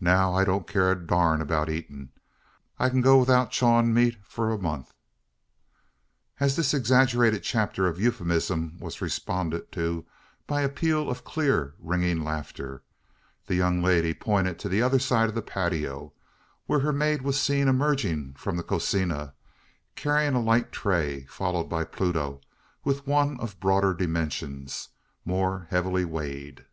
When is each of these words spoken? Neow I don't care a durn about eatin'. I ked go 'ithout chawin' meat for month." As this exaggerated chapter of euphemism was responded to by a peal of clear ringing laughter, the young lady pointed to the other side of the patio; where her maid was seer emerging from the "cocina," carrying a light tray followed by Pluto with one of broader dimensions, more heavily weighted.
Neow 0.00 0.32
I 0.32 0.44
don't 0.46 0.66
care 0.66 0.90
a 0.90 0.94
durn 0.98 1.42
about 1.42 1.68
eatin'. 1.68 2.08
I 2.78 2.88
ked 2.88 3.02
go 3.02 3.20
'ithout 3.22 3.50
chawin' 3.50 3.92
meat 3.92 4.16
for 4.24 4.56
month." 4.56 4.94
As 6.40 6.56
this 6.56 6.72
exaggerated 6.72 7.42
chapter 7.42 7.86
of 7.86 8.00
euphemism 8.00 8.78
was 8.80 9.02
responded 9.02 9.70
to 9.72 10.06
by 10.46 10.62
a 10.62 10.70
peal 10.70 11.10
of 11.10 11.22
clear 11.22 11.74
ringing 11.78 12.24
laughter, 12.24 12.82
the 13.46 13.56
young 13.56 13.82
lady 13.82 14.14
pointed 14.14 14.58
to 14.60 14.70
the 14.70 14.80
other 14.80 14.98
side 14.98 15.28
of 15.28 15.34
the 15.34 15.42
patio; 15.42 16.14
where 16.64 16.80
her 16.80 16.90
maid 16.90 17.20
was 17.20 17.38
seer 17.38 17.68
emerging 17.68 18.36
from 18.38 18.56
the 18.56 18.62
"cocina," 18.64 19.34
carrying 19.96 20.32
a 20.34 20.40
light 20.40 20.72
tray 20.72 21.26
followed 21.26 21.68
by 21.68 21.84
Pluto 21.84 22.40
with 22.84 23.06
one 23.06 23.38
of 23.38 23.60
broader 23.60 23.92
dimensions, 23.92 24.88
more 25.26 25.66
heavily 25.68 26.06
weighted. 26.06 26.64